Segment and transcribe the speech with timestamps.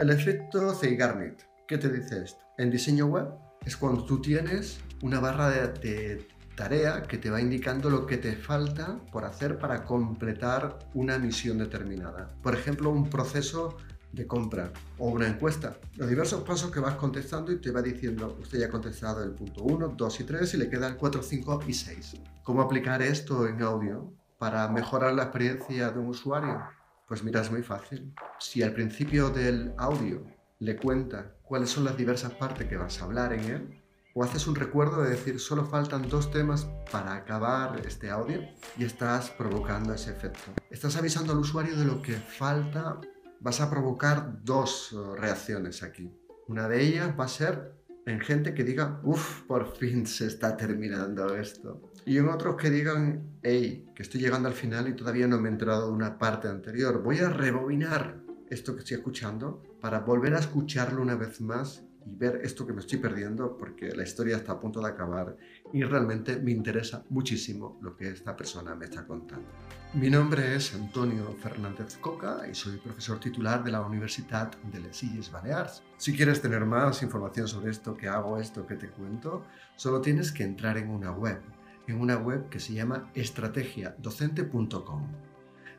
[0.00, 1.46] El efecto Zeigarnik.
[1.68, 2.40] ¿Qué te dice esto?
[2.56, 3.34] En diseño web
[3.66, 6.26] es cuando tú tienes una barra de, de
[6.56, 11.58] tarea que te va indicando lo que te falta por hacer para completar una misión
[11.58, 12.34] determinada.
[12.42, 13.76] Por ejemplo, un proceso
[14.10, 15.76] de compra o una encuesta.
[15.96, 19.32] Los diversos pasos que vas contestando y te va diciendo, usted ya ha contestado el
[19.32, 22.14] punto 1, 2 y 3 y le quedan 4, 5 y 6.
[22.42, 26.79] ¿Cómo aplicar esto en audio para mejorar la experiencia de un usuario?
[27.10, 28.14] Pues mira, es muy fácil.
[28.38, 30.22] Si al principio del audio
[30.60, 33.82] le cuenta cuáles son las diversas partes que vas a hablar en él,
[34.14, 38.42] o haces un recuerdo de decir solo faltan dos temas para acabar este audio
[38.78, 40.52] y estás provocando ese efecto.
[40.70, 43.00] Estás avisando al usuario de lo que falta
[43.40, 46.16] vas a provocar dos eh, reacciones aquí.
[46.46, 47.74] Una de ellas va a ser
[48.10, 51.80] en gente que diga, uff, por fin se está terminando esto.
[52.04, 55.48] Y en otros que digan, hey, que estoy llegando al final y todavía no me
[55.48, 57.02] he enterado de una parte anterior.
[57.02, 62.14] Voy a rebobinar esto que estoy escuchando para volver a escucharlo una vez más y
[62.14, 65.36] ver esto que me estoy perdiendo porque la historia está a punto de acabar
[65.72, 69.48] y realmente me interesa muchísimo lo que esta persona me está contando.
[69.94, 75.02] Mi nombre es Antonio Fernández Coca y soy profesor titular de la Universidad de Les
[75.02, 75.82] Illes Balears.
[75.96, 79.44] Si quieres tener más información sobre esto que hago, esto que te cuento,
[79.76, 81.40] solo tienes que entrar en una web,
[81.86, 85.08] en una web que se llama estrategiadocente.com.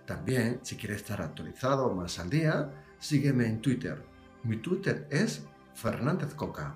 [0.06, 4.04] También, si quieres estar actualizado más al día, sígueme en Twitter.
[4.44, 6.74] Mi Twitter es Fernández Coca.